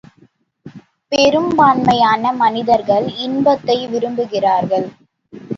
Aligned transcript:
பெரும்பான்மையான 1.11 2.33
மனிதர்கள் 2.33 3.07
இன்பத்தை 3.17 3.77
விரும்புகிறார்கள். 3.87 4.87